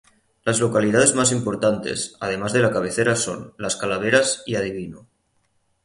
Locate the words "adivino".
4.55-5.05